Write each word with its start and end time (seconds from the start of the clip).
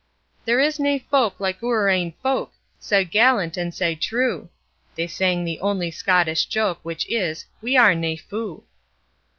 'There 0.45 0.59
is 0.59 0.79
nae 0.79 0.97
folk 0.97 1.39
like 1.39 1.61
oor 1.61 1.87
ain 1.87 2.11
folk, 2.23 2.53
Sae 2.79 3.03
gallant 3.05 3.55
and 3.55 3.71
sae 3.71 3.93
true.' 3.93 4.49
They 4.95 5.05
sang 5.05 5.43
the 5.45 5.59
only 5.59 5.91
Scottish 5.91 6.47
joke 6.47 6.79
Which 6.81 7.05
is, 7.07 7.45
'We 7.61 7.77
are 7.77 7.93
nae 7.93 8.15
fou.' 8.15 8.63